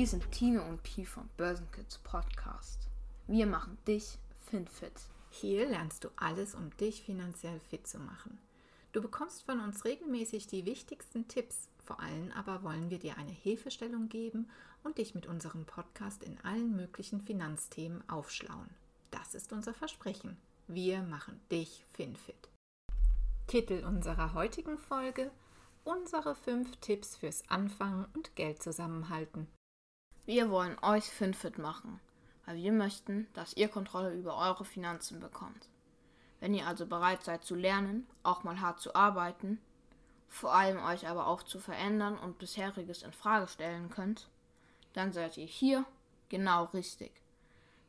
[0.00, 2.88] Hier sind Tino und Pi vom Börsenkids Podcast.
[3.26, 4.16] Wir machen dich
[4.46, 4.94] FinFit.
[5.28, 8.38] Hier lernst du alles, um dich finanziell fit zu machen.
[8.92, 11.68] Du bekommst von uns regelmäßig die wichtigsten Tipps.
[11.84, 14.48] Vor allem aber wollen wir dir eine Hilfestellung geben
[14.84, 18.70] und dich mit unserem Podcast in allen möglichen Finanzthemen aufschlauen.
[19.10, 20.38] Das ist unser Versprechen.
[20.66, 22.48] Wir machen dich FinFit.
[23.48, 25.30] Titel unserer heutigen Folge
[25.84, 29.46] Unsere fünf Tipps fürs Anfangen und Geld zusammenhalten.
[30.26, 31.98] Wir wollen euch FinFit machen,
[32.44, 35.68] weil wir möchten, dass ihr Kontrolle über eure Finanzen bekommt.
[36.40, 39.58] Wenn ihr also bereit seid zu lernen, auch mal hart zu arbeiten,
[40.28, 44.28] vor allem euch aber auch zu verändern und bisheriges in Frage stellen könnt,
[44.92, 45.84] dann seid ihr hier
[46.28, 47.12] genau richtig.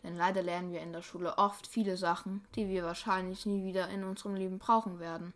[0.01, 3.89] Denn leider lernen wir in der Schule oft viele Sachen, die wir wahrscheinlich nie wieder
[3.89, 5.33] in unserem Leben brauchen werden.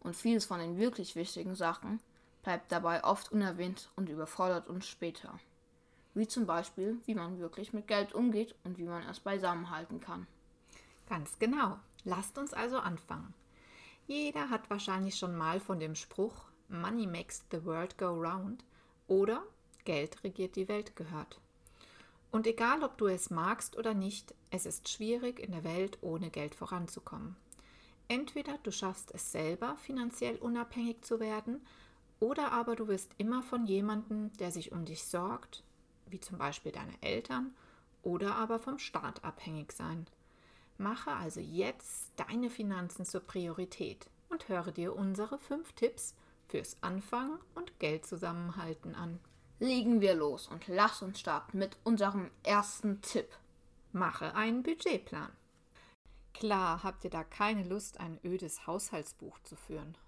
[0.00, 2.00] Und vieles von den wirklich wichtigen Sachen
[2.42, 5.40] bleibt dabei oft unerwähnt und überfordert uns später
[6.18, 10.26] wie zum Beispiel, wie man wirklich mit Geld umgeht und wie man es beisammenhalten kann.
[11.08, 11.78] Ganz genau.
[12.04, 13.34] Lasst uns also anfangen.
[14.06, 18.64] Jeder hat wahrscheinlich schon mal von dem Spruch Money makes the world go round
[19.06, 19.42] oder
[19.84, 21.40] Geld regiert die Welt gehört.
[22.30, 26.30] Und egal, ob du es magst oder nicht, es ist schwierig, in der Welt ohne
[26.30, 27.36] Geld voranzukommen.
[28.06, 31.66] Entweder du schaffst es selber, finanziell unabhängig zu werden,
[32.20, 35.62] oder aber du wirst immer von jemandem, der sich um dich sorgt,
[36.10, 37.54] wie zum Beispiel deine Eltern
[38.02, 40.06] oder aber vom Staat abhängig sein.
[40.78, 46.14] Mache also jetzt deine Finanzen zur Priorität und höre dir unsere fünf Tipps
[46.48, 49.18] fürs Anfangen und Geld zusammenhalten an.
[49.58, 53.28] Legen wir los und lass uns starten mit unserem ersten Tipp.
[53.92, 55.32] Mache einen Budgetplan.
[56.32, 59.98] Klar habt ihr da keine Lust, ein ödes Haushaltsbuch zu führen.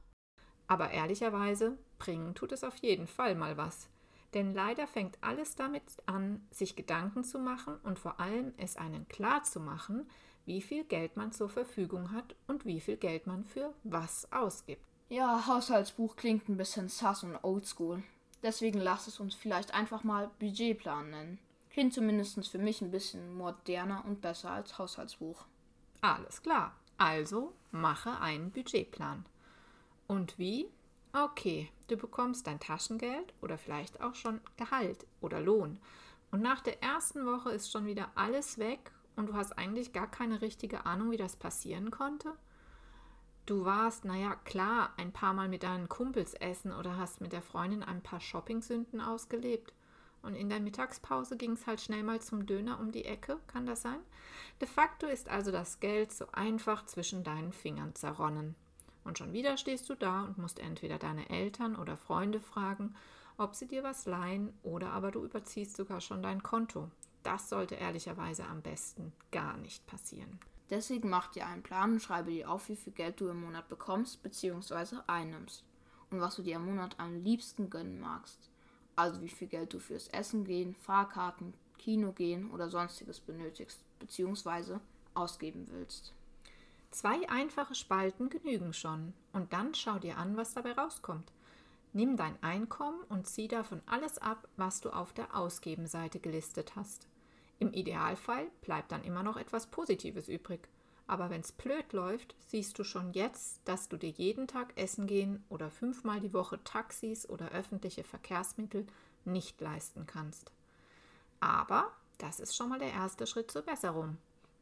[0.69, 3.90] Aber ehrlicherweise, bringen tut es auf jeden Fall mal was.
[4.35, 9.09] Denn leider fängt alles damit an, sich Gedanken zu machen und vor allem es einen
[9.09, 10.09] klar zu machen,
[10.45, 14.83] wie viel Geld man zur Verfügung hat und wie viel Geld man für was ausgibt.
[15.09, 18.03] Ja, Haushaltsbuch klingt ein bisschen sass und oldschool.
[18.43, 21.39] Deswegen lass es uns vielleicht einfach mal Budgetplan nennen.
[21.71, 25.45] Klingt zumindest für mich ein bisschen moderner und besser als Haushaltsbuch.
[26.01, 26.77] Alles klar.
[26.97, 29.25] Also mache einen Budgetplan.
[30.07, 30.69] Und wie?
[31.13, 35.81] Okay, du bekommst dein Taschengeld oder vielleicht auch schon Gehalt oder Lohn.
[36.31, 40.09] Und nach der ersten Woche ist schon wieder alles weg und du hast eigentlich gar
[40.09, 42.33] keine richtige Ahnung, wie das passieren konnte.
[43.45, 47.43] Du warst, naja, klar, ein paar Mal mit deinen Kumpels essen oder hast mit der
[47.43, 49.75] Freundin ein paar Shopping-Sünden ausgelebt.
[50.23, 53.67] Und in der Mittagspause ging es halt schnell mal zum Döner um die Ecke, kann
[53.67, 53.99] das sein?
[54.61, 58.55] De facto ist also das Geld so einfach zwischen deinen Fingern zerronnen.
[59.05, 62.95] Und schon wieder stehst du da und musst entweder deine Eltern oder Freunde fragen,
[63.39, 66.91] ob sie dir was leihen oder aber du überziehst sogar schon dein Konto.
[67.23, 70.39] Das sollte ehrlicherweise am besten gar nicht passieren.
[70.71, 73.69] Deswegen mach dir einen Plan und schreibe dir auf, wie viel Geld du im Monat
[73.69, 74.99] bekommst bzw.
[75.07, 75.65] einnimmst
[76.11, 78.51] und was du dir im Monat am liebsten gönnen magst.
[78.95, 84.79] Also wie viel Geld du fürs Essen gehen, Fahrkarten, Kino gehen oder sonstiges benötigst bzw.
[85.15, 86.13] ausgeben willst.
[86.91, 91.31] Zwei einfache Spalten genügen schon und dann schau dir an, was dabei rauskommt.
[91.93, 97.07] Nimm dein Einkommen und zieh davon alles ab, was du auf der Ausgebenseite gelistet hast.
[97.61, 100.69] Im Idealfall bleibt dann immer noch etwas Positives übrig.
[101.07, 105.07] Aber wenn es blöd läuft, siehst du schon jetzt, dass du dir jeden Tag essen
[105.07, 108.87] gehen oder fünfmal die Woche Taxis oder öffentliche Verkehrsmittel
[109.25, 110.53] nicht leisten kannst.
[111.41, 114.19] Aber das ist schon mal der erste Schritt zur Besserung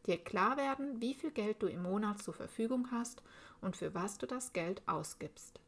[0.06, 3.22] dir klar werden, wie viel Geld du im Monat zur Verfügung hast
[3.60, 5.60] und für was du das Geld ausgibst.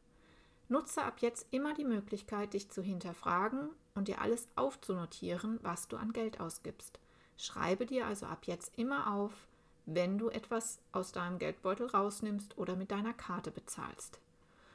[0.69, 5.97] Nutze ab jetzt immer die Möglichkeit, dich zu hinterfragen und dir alles aufzunotieren, was du
[5.97, 6.99] an Geld ausgibst.
[7.37, 9.33] Schreibe dir also ab jetzt immer auf,
[9.85, 14.19] wenn du etwas aus deinem Geldbeutel rausnimmst oder mit deiner Karte bezahlst.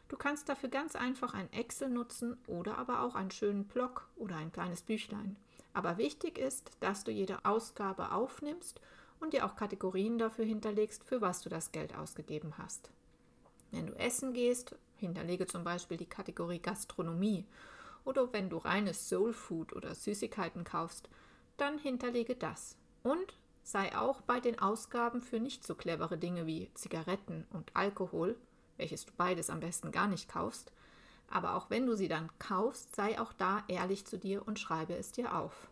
[0.08, 4.36] Du kannst dafür ganz einfach ein Excel nutzen oder aber auch einen schönen Block oder
[4.36, 5.36] ein kleines Büchlein.
[5.72, 8.80] Aber wichtig ist, dass du jede Ausgabe aufnimmst
[9.20, 12.90] und dir auch Kategorien dafür hinterlegst, für was du das Geld ausgegeben hast.
[13.70, 17.44] Wenn du essen gehst, hinterlege zum Beispiel die Kategorie Gastronomie
[18.04, 21.08] oder wenn du reines Soul Food oder Süßigkeiten kaufst,
[21.56, 22.76] dann hinterlege das.
[23.02, 28.36] Und sei auch bei den Ausgaben für nicht so clevere Dinge wie Zigaretten und Alkohol,
[28.76, 30.72] welches du beides am besten gar nicht kaufst,
[31.28, 34.94] aber auch wenn du sie dann kaufst, sei auch da ehrlich zu dir und schreibe
[34.94, 35.68] es dir auf.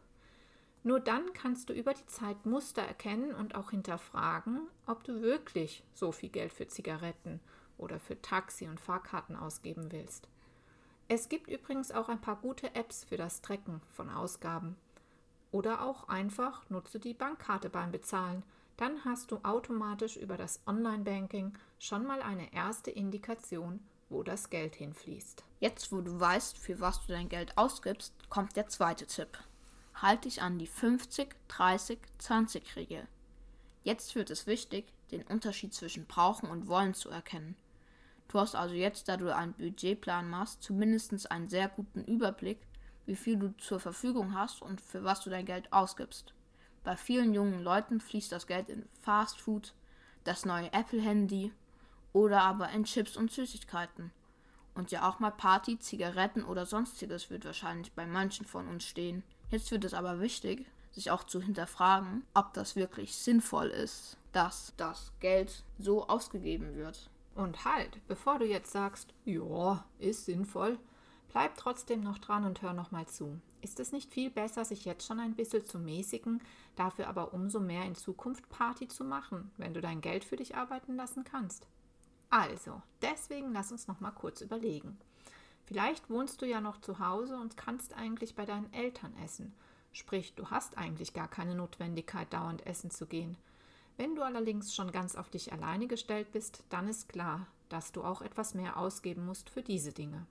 [0.86, 5.82] Nur dann kannst du über die Zeit Muster erkennen und auch hinterfragen, ob du wirklich
[5.94, 7.40] so viel Geld für Zigaretten
[7.78, 10.28] oder für Taxi und Fahrkarten ausgeben willst.
[11.08, 14.76] Es gibt übrigens auch ein paar gute Apps für das Tracken von Ausgaben.
[15.52, 18.42] Oder auch einfach nutze die Bankkarte beim Bezahlen.
[18.76, 24.74] Dann hast du automatisch über das Online-Banking schon mal eine erste Indikation, wo das Geld
[24.74, 25.44] hinfließt.
[25.60, 29.38] Jetzt, wo du weißt, für was du dein Geld ausgibst, kommt der zweite Tipp.
[29.94, 33.08] Halt dich an die 50-30-20-Regel.
[33.82, 37.56] Jetzt wird es wichtig, den Unterschied zwischen brauchen und wollen zu erkennen.
[38.28, 42.58] Du hast also jetzt, da du einen Budgetplan machst, zumindest einen sehr guten Überblick,
[43.06, 46.32] wie viel du zur Verfügung hast und für was du dein Geld ausgibst.
[46.82, 49.74] Bei vielen jungen Leuten fließt das Geld in Fast Food,
[50.24, 51.52] das neue Apple-Handy
[52.12, 54.10] oder aber in Chips und Süßigkeiten.
[54.74, 59.22] Und ja auch mal Party, Zigaretten oder sonstiges wird wahrscheinlich bei manchen von uns stehen.
[59.54, 64.72] Jetzt wird es aber wichtig, sich auch zu hinterfragen, ob das wirklich sinnvoll ist, dass
[64.76, 67.08] das Geld so ausgegeben wird.
[67.36, 70.76] Und halt, bevor du jetzt sagst, ja, ist sinnvoll,
[71.28, 73.40] Bleib trotzdem noch dran und hör noch mal zu.
[73.60, 76.40] Ist es nicht viel besser, sich jetzt schon ein bisschen zu mäßigen,
[76.76, 80.54] dafür aber umso mehr in Zukunft Party zu machen, wenn du dein Geld für dich
[80.54, 81.66] arbeiten lassen kannst?
[82.30, 84.96] Also, deswegen lass uns noch mal kurz überlegen.
[85.66, 89.54] Vielleicht wohnst du ja noch zu Hause und kannst eigentlich bei deinen Eltern essen.
[89.92, 93.36] Sprich, du hast eigentlich gar keine Notwendigkeit, dauernd essen zu gehen.
[93.96, 98.02] Wenn du allerdings schon ganz auf dich alleine gestellt bist, dann ist klar, dass du
[98.02, 100.26] auch etwas mehr ausgeben musst für diese Dinge.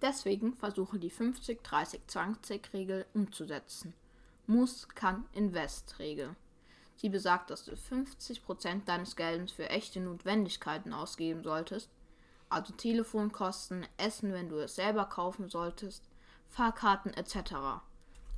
[0.00, 3.92] Deswegen versuche die 50-30-20-Regel umzusetzen.
[4.46, 6.34] Muss, kann, Invest-Regel.
[6.96, 11.90] Sie besagt, dass du 50% deines Geldes für echte Notwendigkeiten ausgeben solltest,
[12.50, 16.04] also Telefonkosten, Essen, wenn du es selber kaufen solltest,
[16.48, 17.54] Fahrkarten etc.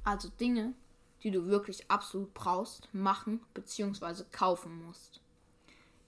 [0.05, 0.75] Also Dinge,
[1.23, 4.25] die du wirklich absolut brauchst, machen bzw.
[4.31, 5.21] kaufen musst.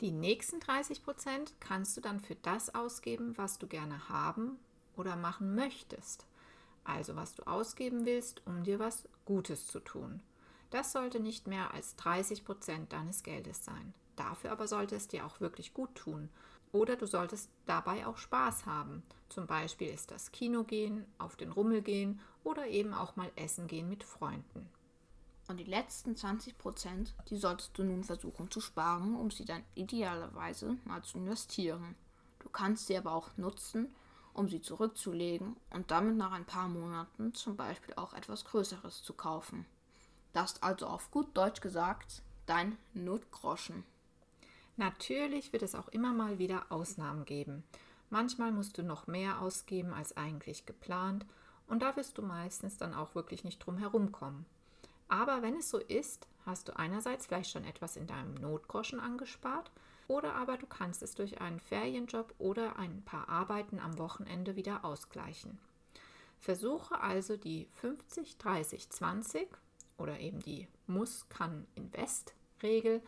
[0.00, 4.58] Die nächsten 30% kannst du dann für das ausgeben, was du gerne haben
[4.96, 6.26] oder machen möchtest.
[6.84, 10.20] Also was du ausgeben willst, um dir was Gutes zu tun.
[10.70, 13.94] Das sollte nicht mehr als 30 Prozent deines Geldes sein.
[14.16, 16.28] Dafür aber sollte es dir auch wirklich gut tun.
[16.72, 19.02] Oder du solltest dabei auch Spaß haben.
[19.28, 23.66] Zum Beispiel ist das Kino gehen, auf den Rummel gehen oder eben auch mal essen
[23.66, 24.68] gehen mit Freunden.
[25.46, 29.62] Und die letzten 20 Prozent, die solltest du nun versuchen zu sparen, um sie dann
[29.74, 31.94] idealerweise mal zu investieren.
[32.38, 33.94] Du kannst sie aber auch nutzen,
[34.32, 39.12] um sie zurückzulegen und damit nach ein paar Monaten zum Beispiel auch etwas Größeres zu
[39.12, 39.66] kaufen.
[40.32, 43.84] Das ist also auf gut Deutsch gesagt dein Notgroschen.
[44.76, 47.62] Natürlich wird es auch immer mal wieder Ausnahmen geben.
[48.10, 51.24] Manchmal musst du noch mehr ausgeben als eigentlich geplant
[51.66, 54.46] und da wirst du meistens dann auch wirklich nicht drum herumkommen.
[55.08, 59.70] Aber wenn es so ist, hast du einerseits vielleicht schon etwas in deinem Notgroschen angespart
[60.08, 64.84] oder aber du kannst es durch einen Ferienjob oder ein paar Arbeiten am Wochenende wieder
[64.84, 65.58] ausgleichen.
[66.40, 69.48] Versuche also die 50, 30, 20
[69.96, 73.00] oder eben die Muss, kann, Invest Regel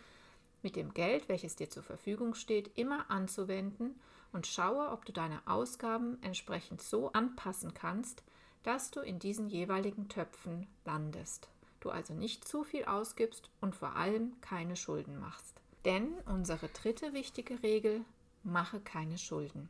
[0.66, 3.94] mit dem Geld, welches dir zur Verfügung steht, immer anzuwenden
[4.32, 8.24] und schaue, ob du deine Ausgaben entsprechend so anpassen kannst,
[8.64, 11.48] dass du in diesen jeweiligen Töpfen landest.
[11.78, 15.54] Du also nicht zu viel ausgibst und vor allem keine Schulden machst.
[15.84, 18.04] Denn unsere dritte wichtige Regel,
[18.42, 19.68] mache keine Schulden.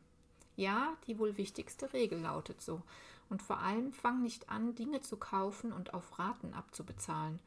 [0.55, 2.81] Ja, die wohl wichtigste Regel lautet so.
[3.29, 7.39] Und vor allem fang nicht an, Dinge zu kaufen und auf Raten abzubezahlen.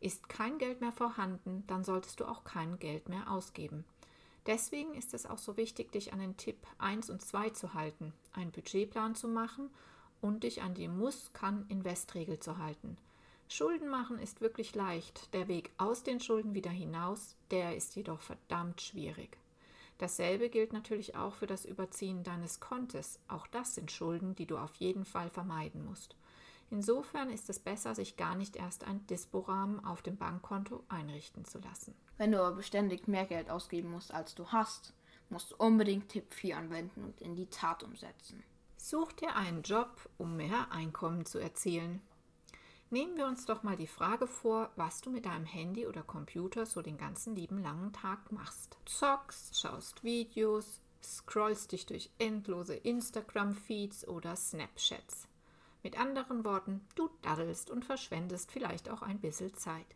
[0.00, 3.84] Ist kein Geld mehr vorhanden, dann solltest du auch kein Geld mehr ausgeben.
[4.46, 8.12] Deswegen ist es auch so wichtig, dich an den Tipp 1 und 2 zu halten,
[8.32, 9.70] einen Budgetplan zu machen
[10.20, 12.96] und dich an die Muss-Kann-Invest-Regel zu halten.
[13.48, 15.32] Schulden machen ist wirklich leicht.
[15.32, 19.36] Der Weg aus den Schulden wieder hinaus, der ist jedoch verdammt schwierig.
[19.98, 23.18] Dasselbe gilt natürlich auch für das Überziehen deines Kontes.
[23.28, 26.16] Auch das sind Schulden, die du auf jeden Fall vermeiden musst.
[26.70, 31.58] Insofern ist es besser, sich gar nicht erst ein Dispo-Rahmen auf dem Bankkonto einrichten zu
[31.60, 31.94] lassen.
[32.18, 34.92] Wenn du aber beständig mehr Geld ausgeben musst, als du hast,
[35.28, 38.42] musst du unbedingt Tipp 4 anwenden und in die Tat umsetzen.
[38.76, 42.00] Such dir einen Job, um mehr Einkommen zu erzielen.
[42.90, 46.66] Nehmen wir uns doch mal die Frage vor, was du mit deinem Handy oder Computer
[46.66, 48.76] so den ganzen lieben langen Tag machst.
[48.84, 55.26] Zockst, schaust Videos, scrollst dich durch endlose Instagram-Feeds oder Snapchats.
[55.86, 59.86] Mit anderen Worten, du daddelst und verschwendest vielleicht auch ein bisschen Zeit.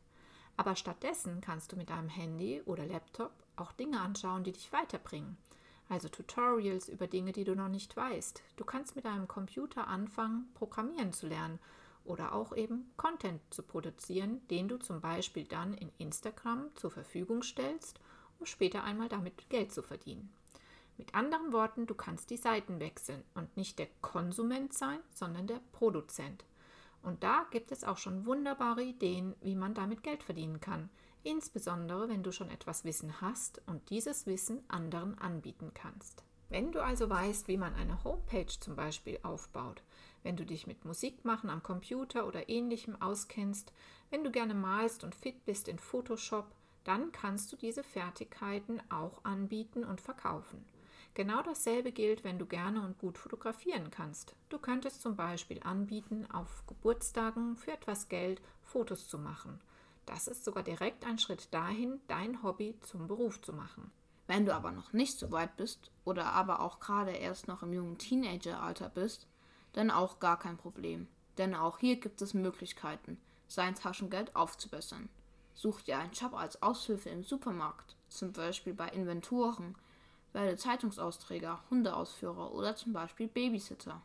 [0.57, 5.37] Aber stattdessen kannst du mit deinem Handy oder Laptop auch Dinge anschauen, die dich weiterbringen.
[5.89, 8.41] Also Tutorials über Dinge, die du noch nicht weißt.
[8.57, 11.59] Du kannst mit deinem Computer anfangen, Programmieren zu lernen
[12.05, 17.43] oder auch eben Content zu produzieren, den du zum Beispiel dann in Instagram zur Verfügung
[17.43, 17.99] stellst,
[18.39, 20.33] um später einmal damit Geld zu verdienen.
[21.01, 25.63] Mit anderen Worten, du kannst die Seiten wechseln und nicht der Konsument sein, sondern der
[25.73, 26.45] Produzent.
[27.03, 30.91] Und da gibt es auch schon wunderbare Ideen, wie man damit Geld verdienen kann,
[31.23, 36.23] insbesondere wenn du schon etwas Wissen hast und dieses Wissen anderen anbieten kannst.
[36.51, 39.83] Wenn du also weißt, wie man eine Homepage zum Beispiel aufbaut,
[40.23, 43.73] wenn du dich mit Musikmachen am Computer oder ähnlichem auskennst,
[44.11, 46.55] wenn du gerne malst und fit bist in Photoshop,
[46.85, 50.63] dann kannst du diese Fertigkeiten auch anbieten und verkaufen.
[51.15, 54.35] Genau dasselbe gilt, wenn du gerne und gut fotografieren kannst.
[54.49, 59.61] Du könntest zum Beispiel anbieten, auf Geburtstagen für etwas Geld Fotos zu machen.
[60.07, 63.91] Das ist sogar direkt ein Schritt dahin, dein Hobby zum Beruf zu machen.
[64.27, 67.73] Wenn du aber noch nicht so weit bist oder aber auch gerade erst noch im
[67.73, 69.27] jungen Teenageralter bist,
[69.73, 71.09] dann auch gar kein Problem.
[71.37, 75.09] Denn auch hier gibt es Möglichkeiten, sein Taschengeld aufzubessern.
[75.55, 79.75] Such dir einen Job als Aushilfe im Supermarkt, zum Beispiel bei Inventuren,
[80.33, 84.03] werde Zeitungsausträger, Hundeausführer oder zum Beispiel Babysitter.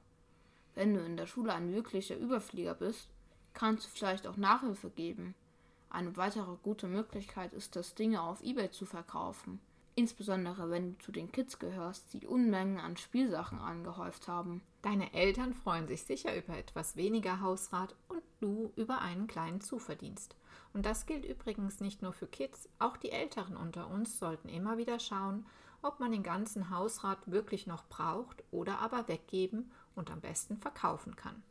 [0.74, 3.10] Wenn du in der Schule ein wirklicher Überflieger bist,
[3.54, 5.36] kannst du vielleicht auch Nachhilfe geben.
[5.90, 9.62] Eine weitere gute Möglichkeit ist es, Dinge auf eBay zu verkaufen.
[9.98, 14.62] Insbesondere wenn du zu den Kids gehörst, die Unmengen an Spielsachen angehäuft haben.
[14.82, 20.36] Deine Eltern freuen sich sicher über etwas weniger Hausrat und du über einen kleinen Zuverdienst.
[20.74, 24.78] Und das gilt übrigens nicht nur für Kids, auch die Älteren unter uns sollten immer
[24.78, 25.46] wieder schauen,
[25.86, 31.16] ob man den ganzen Hausrat wirklich noch braucht oder aber weggeben und am besten verkaufen
[31.16, 31.44] kann.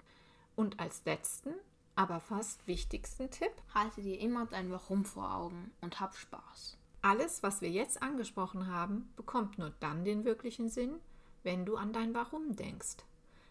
[0.56, 1.54] Und als letzten,
[1.94, 6.76] aber fast wichtigsten Tipp, halte dir immer dein Warum vor Augen und hab Spaß.
[7.00, 10.96] Alles, was wir jetzt angesprochen haben, bekommt nur dann den wirklichen Sinn,
[11.44, 12.96] wenn du an dein Warum denkst.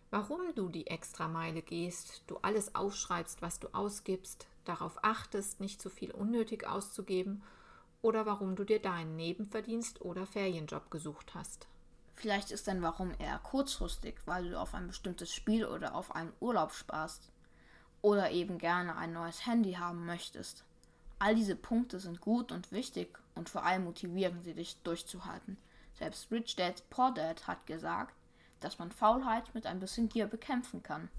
[0.09, 5.89] Warum du die Extrameile gehst, du alles aufschreibst, was du ausgibst, darauf achtest, nicht zu
[5.89, 7.41] viel unnötig auszugeben
[8.03, 11.67] oder warum du dir deinen Nebenverdienst oder Ferienjob gesucht hast.
[12.15, 16.33] Vielleicht ist dein Warum eher kurzfristig, weil du auf ein bestimmtes Spiel oder auf einen
[16.39, 17.31] Urlaub sparst.
[18.01, 20.63] Oder eben gerne ein neues Handy haben möchtest.
[21.17, 25.57] All diese Punkte sind gut und wichtig und vor allem motivieren sie dich durchzuhalten.
[25.93, 28.13] Selbst Rich Dad Poor Dad hat gesagt,
[28.59, 31.09] dass man Faulheit mit ein bisschen Gier bekämpfen kann.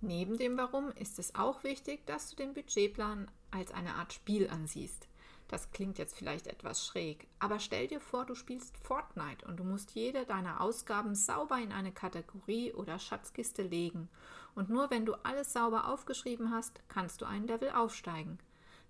[0.00, 4.48] Neben dem Warum ist es auch wichtig, dass du den Budgetplan als eine Art Spiel
[4.48, 5.09] ansiehst.
[5.50, 9.64] Das klingt jetzt vielleicht etwas schräg, aber stell dir vor, du spielst Fortnite und du
[9.64, 14.08] musst jede deiner Ausgaben sauber in eine Kategorie oder Schatzkiste legen.
[14.54, 18.38] Und nur wenn du alles sauber aufgeschrieben hast, kannst du ein Level aufsteigen.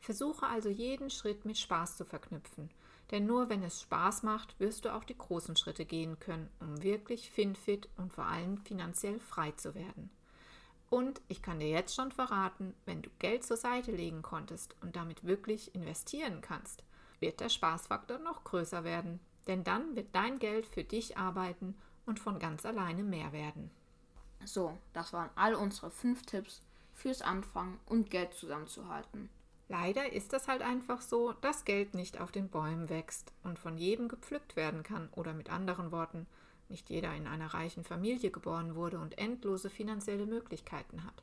[0.01, 2.69] Versuche also jeden Schritt mit Spaß zu verknüpfen.
[3.11, 6.83] Denn nur wenn es Spaß macht, wirst du auch die großen Schritte gehen können, um
[6.83, 10.11] wirklich finfit und vor allem finanziell frei zu werden.
[10.91, 14.97] Und ich kann dir jetzt schon verraten, wenn du Geld zur Seite legen konntest und
[14.97, 16.83] damit wirklich investieren kannst,
[17.21, 19.21] wird der Spaßfaktor noch größer werden.
[19.47, 23.71] Denn dann wird dein Geld für dich arbeiten und von ganz alleine mehr werden.
[24.45, 26.61] So, das waren all unsere fünf Tipps
[26.93, 29.31] fürs Anfangen und Geld zusammenzuhalten.
[29.69, 33.79] Leider ist es halt einfach so, dass Geld nicht auf den Bäumen wächst und von
[33.79, 36.27] jedem gepflückt werden kann oder mit anderen Worten,
[36.71, 41.23] nicht jeder in einer reichen Familie geboren wurde und endlose finanzielle Möglichkeiten hat.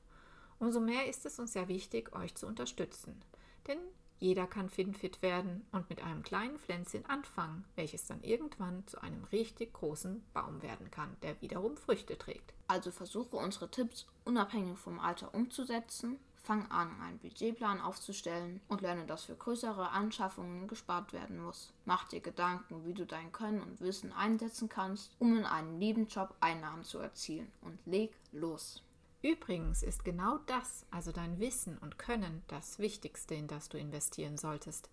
[0.59, 3.21] Umso mehr ist es uns sehr wichtig, euch zu unterstützen.
[3.67, 3.79] Denn
[4.19, 9.23] jeder kann finfit werden und mit einem kleinen Pflänzchen anfangen, welches dann irgendwann zu einem
[9.25, 12.53] richtig großen Baum werden kann, der wiederum Früchte trägt.
[12.67, 19.05] Also versuche unsere Tipps unabhängig vom Alter umzusetzen Fang an, einen Budgetplan aufzustellen und lerne,
[19.05, 21.73] dass für größere Anschaffungen gespart werden muss.
[21.83, 26.33] Mach dir Gedanken, wie du dein Können und Wissen einsetzen kannst, um in einem Nebenjob
[26.39, 28.81] Einnahmen zu erzielen und leg los.
[29.21, 34.37] Übrigens ist genau das, also dein Wissen und Können, das Wichtigste, in das du investieren
[34.37, 34.89] solltest.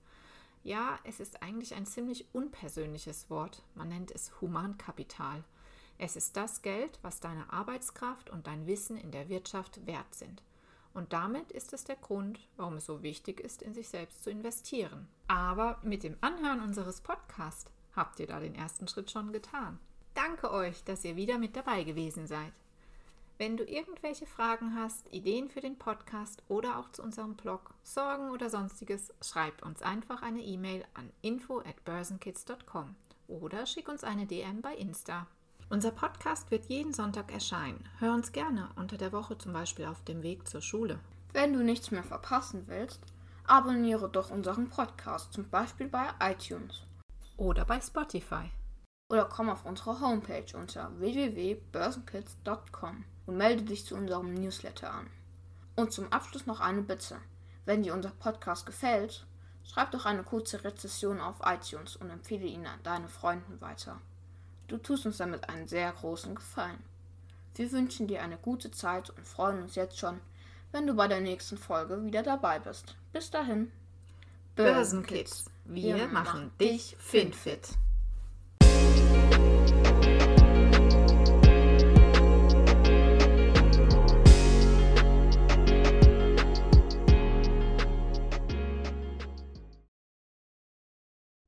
[0.64, 3.62] Ja, es ist eigentlich ein ziemlich unpersönliches Wort.
[3.76, 5.44] Man nennt es Humankapital.
[5.99, 10.42] Es ist das Geld, was deine Arbeitskraft und dein Wissen in der Wirtschaft wert sind.
[10.94, 14.30] Und damit ist es der Grund, warum es so wichtig ist, in sich selbst zu
[14.30, 15.08] investieren.
[15.26, 19.78] Aber mit dem Anhören unseres Podcasts habt ihr da den ersten Schritt schon getan.
[20.14, 22.52] Danke euch, dass ihr wieder mit dabei gewesen seid.
[23.36, 28.30] Wenn du irgendwelche Fragen hast, Ideen für den Podcast oder auch zu unserem Blog, Sorgen
[28.30, 32.94] oder sonstiges, schreib uns einfach eine E-Mail an info at börsenkids.com
[33.26, 35.26] oder schick uns eine DM bei Insta.
[35.71, 37.88] Unser Podcast wird jeden Sonntag erscheinen.
[37.99, 40.99] Hör uns gerne unter der Woche zum Beispiel auf dem Weg zur Schule.
[41.33, 43.00] Wenn du nichts mehr verpassen willst,
[43.47, 46.83] abonniere doch unseren Podcast, zum Beispiel bei iTunes.
[47.38, 48.50] Oder bei Spotify.
[49.11, 55.09] Oder komm auf unsere Homepage unter www.börsenkids.com und melde dich zu unserem Newsletter an.
[55.76, 57.16] Und zum Abschluss noch eine Bitte.
[57.64, 59.26] Wenn dir unser Podcast gefällt,
[59.64, 63.99] schreib doch eine kurze Rezession auf iTunes und empfehle ihn an deine Freunden weiter.
[64.66, 66.78] Du tust uns damit einen sehr großen Gefallen.
[67.54, 70.21] Wir wünschen dir eine gute Zeit und freuen uns jetzt schon,
[70.73, 72.97] wenn du bei der nächsten Folge wieder dabei bist.
[73.12, 73.71] Bis dahin.
[74.56, 77.71] Börsenkids, wir, Wir machen dich finfit.